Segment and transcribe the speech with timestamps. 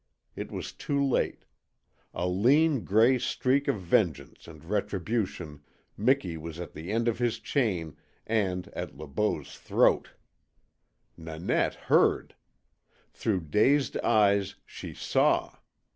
[0.35, 1.45] It was too late.
[2.11, 5.61] A lean gray streak of vengeance and retribution,
[5.95, 10.09] Miki was at the end of his chain and at Le Beau's throat.
[11.17, 12.33] Nanette HEARD!
[13.13, 15.59] Through dazed eyes she SAW!